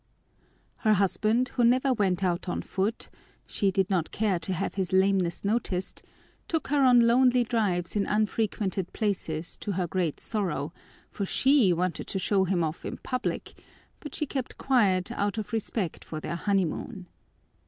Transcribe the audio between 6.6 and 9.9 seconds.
her on lonely drives in unfrequented places to her